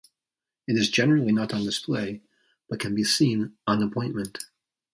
It 0.67 0.77
is 0.79 0.89
generally 0.89 1.31
not 1.31 1.53
on 1.53 1.63
display, 1.63 2.23
but 2.67 2.79
can 2.79 2.95
be 2.95 3.03
seen 3.03 3.55
on 3.67 3.83
appointment. 3.83 4.43